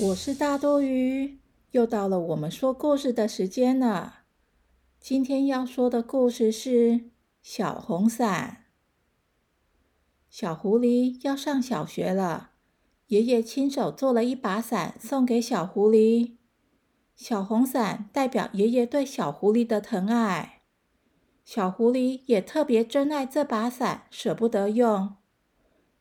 [0.00, 1.40] 我是大多鱼，
[1.72, 4.20] 又到了我们说故事的时间了。
[5.00, 7.10] 今天要说的故事是
[7.42, 8.66] 小红伞。
[10.30, 12.50] 小狐狸要上小学了，
[13.08, 16.36] 爷爷亲手做了一把伞送给小狐狸。
[17.16, 20.60] 小红伞代表爷爷对小狐狸的疼爱，
[21.44, 25.16] 小狐狸也特别珍爱这把伞，舍不得用。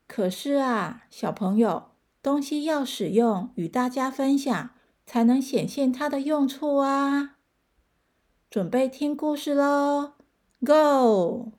[0.05, 1.96] 可是啊，小朋友。
[2.27, 4.71] 东西要使用，与大家分享，
[5.05, 7.37] 才能显现它的用处啊！
[8.49, 10.15] 准备听故事喽
[10.59, 11.53] ，Go！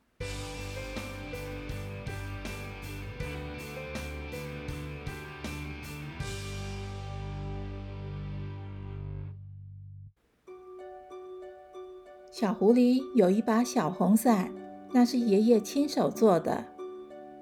[12.31, 14.53] 小狐狸有一把小红伞，
[14.93, 16.67] 那是爷爷亲手做的。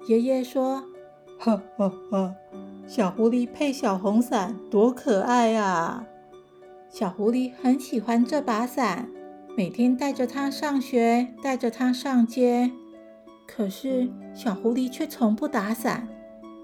[0.07, 0.81] 爷爷说
[1.37, 2.33] ：“哈哈哈。”
[2.87, 6.05] 小狐狸配小红伞，多可爱啊！
[6.89, 9.09] 小狐狸很喜欢这把伞，
[9.57, 12.71] 每天带着它上学，带着它上街。
[13.45, 16.07] 可是小狐狸却从不打伞，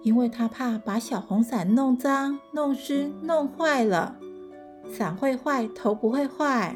[0.02, 4.16] 因为它怕把小红伞弄脏、弄湿、弄坏了。
[4.90, 6.73] 伞会坏，头不会坏。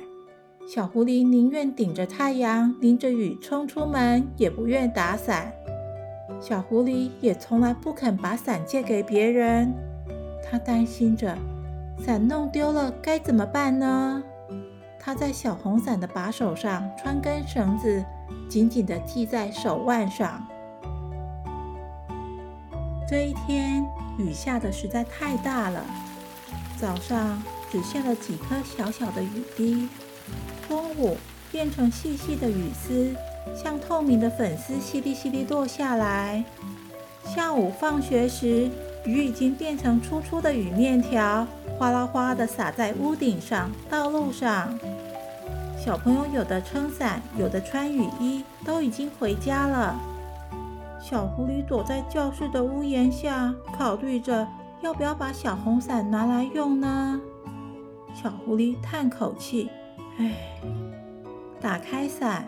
[0.67, 5.53] 小狐狸宁愿顶着太阳、淋着雨冲出门，也不愿打伞。
[6.39, 9.73] 小狐狸也从来不肯把伞借给别人，
[10.43, 11.37] 它担心着
[11.99, 14.23] 伞弄丢了该怎么办呢？
[14.99, 18.03] 它在小红伞的把手上穿根绳子，
[18.49, 20.45] 紧紧地系在手腕上。
[23.09, 23.85] 这一天
[24.17, 25.81] 雨下的实在太大了，
[26.77, 29.87] 早上只下了几颗小小的雨滴，
[30.67, 31.15] 中午
[31.51, 33.15] 变成细细的雨丝。
[33.55, 36.43] 像透明的粉丝，淅沥淅沥落下来。
[37.23, 38.69] 下午放学时，
[39.05, 41.47] 雨已经变成粗粗的雨面条，
[41.79, 44.77] 哗啦哗啦的洒在屋顶上、道路上。
[45.77, 49.97] 小朋友有的撑伞，有的穿雨衣，都已经回家了。
[50.99, 54.45] 小狐狸躲在教室的屋檐下，考虑着
[54.81, 57.21] 要不要把小红伞拿来用呢？
[58.13, 59.69] 小狐狸叹口气
[60.19, 60.33] ：“唉。”
[61.67, 62.47] 打开伞。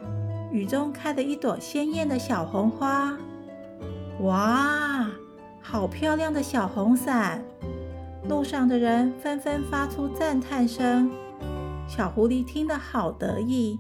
[0.50, 3.18] 雨中开了一朵鲜艳的小红花，
[4.22, 5.06] 哇，
[5.62, 7.44] 好漂亮的小红伞！
[8.30, 11.12] 路上的人纷纷发出赞叹声。
[11.85, 13.78] 小狐狸听得好得意，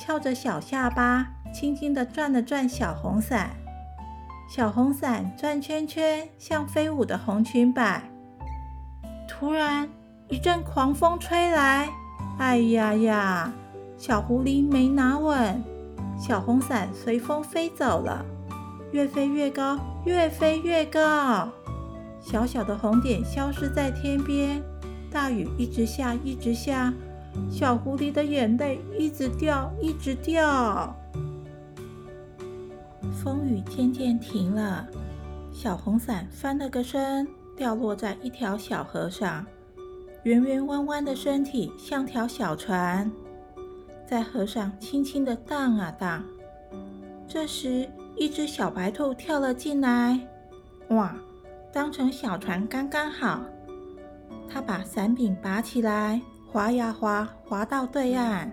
[0.00, 3.50] 翘着小下巴，轻轻地转了转小红伞。
[4.50, 8.02] 小红伞转圈圈，像飞舞的红裙摆。
[9.28, 9.88] 突然，
[10.28, 11.88] 一阵狂风吹来，
[12.40, 13.52] 哎呀呀！
[14.02, 15.62] 小狐狸没拿稳。
[16.18, 18.26] 小红伞随风飞走了，
[18.90, 21.48] 越飞越高，越飞越高。
[22.20, 24.60] 小小的红点消失在天边。
[25.08, 26.92] 大雨一直下，一直下，
[27.48, 30.92] 小狐狸的眼泪一直掉，一直掉。
[33.22, 34.84] 风雨渐渐停了，
[35.52, 39.46] 小红伞翻了个身，掉落在一条小河上。
[40.24, 43.08] 圆圆弯弯的身体像条小船。
[44.12, 46.22] 在河上轻轻地荡啊荡，
[47.26, 50.20] 这时一只小白兔跳了进来。
[50.88, 51.16] 哇，
[51.72, 53.40] 当成小船刚刚好。
[54.50, 58.52] 它把伞柄拔起来，划呀划，划到对岸。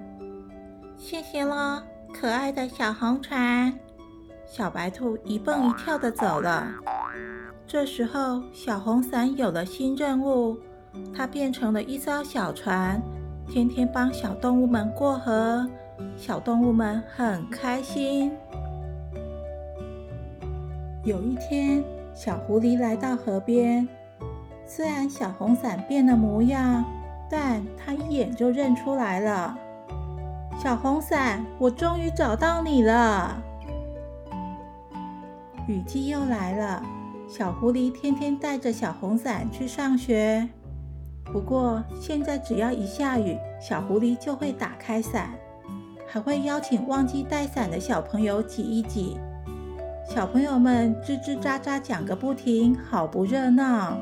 [0.95, 1.83] 谢谢了，
[2.13, 3.77] 可爱的小红船。
[4.45, 6.71] 小白兔一蹦一跳的走了。
[7.67, 10.57] 这时候，小红伞有了新任务，
[11.13, 13.01] 它变成了一艘小船。
[13.49, 15.67] 天天帮小动物们过河，
[16.15, 18.31] 小动物们很开心。
[21.03, 21.83] 有一天，
[22.13, 23.89] 小狐狸来到河边，
[24.67, 26.85] 虽然小红伞变了模样，
[27.27, 29.57] 但它一眼就认出来了。
[30.59, 33.41] 小红伞，我终于找到你了！
[35.67, 36.83] 雨季又来了，
[37.27, 40.47] 小狐狸天天带着小红伞去上学。
[41.25, 45.29] 不过现在只要一下雨，小狐狸就会打开伞，
[46.07, 49.17] 还会邀请忘记带伞的小朋友挤一挤。
[50.07, 53.97] 小朋友们吱吱喳喳讲个不停，好不热闹。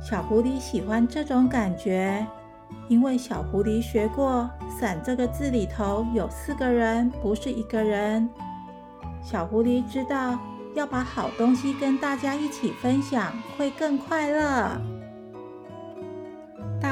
[0.00, 2.26] 小狐狸喜欢这种感觉，
[2.88, 4.48] 因为小狐狸学过
[4.80, 8.28] “伞”这个字里头有四个人，不是一个人。
[9.22, 10.38] 小狐狸知道
[10.74, 14.80] 要把好东西跟大家一起分享，会更快乐。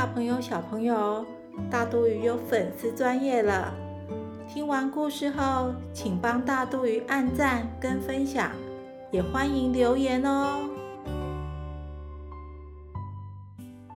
[0.00, 1.26] 大朋友、小朋友，
[1.70, 3.70] 大肚鱼有粉丝专业了。
[4.49, 8.50] 听完故事后，请帮大肚鱼按赞跟分享，
[9.11, 10.70] 也欢迎留言哦。